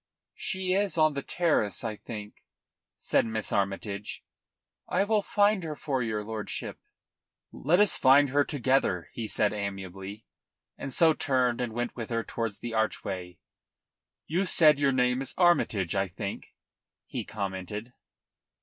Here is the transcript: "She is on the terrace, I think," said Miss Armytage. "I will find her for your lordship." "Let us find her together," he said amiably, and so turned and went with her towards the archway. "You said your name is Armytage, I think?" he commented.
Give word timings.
"She 0.33 0.73
is 0.73 0.97
on 0.97 1.13
the 1.13 1.21
terrace, 1.21 1.83
I 1.83 1.95
think," 1.95 2.43
said 2.97 3.23
Miss 3.23 3.51
Armytage. 3.51 4.23
"I 4.87 5.03
will 5.03 5.21
find 5.21 5.63
her 5.63 5.75
for 5.75 6.01
your 6.01 6.23
lordship." 6.23 6.79
"Let 7.51 7.79
us 7.79 7.97
find 7.97 8.29
her 8.29 8.43
together," 8.43 9.11
he 9.13 9.27
said 9.27 9.53
amiably, 9.53 10.25
and 10.75 10.91
so 10.91 11.13
turned 11.13 11.61
and 11.61 11.71
went 11.73 11.95
with 11.95 12.09
her 12.09 12.23
towards 12.23 12.61
the 12.61 12.73
archway. 12.73 13.37
"You 14.25 14.45
said 14.45 14.79
your 14.79 14.91
name 14.91 15.21
is 15.21 15.35
Armytage, 15.37 15.93
I 15.93 16.07
think?" 16.07 16.55
he 17.05 17.23
commented. 17.23 17.93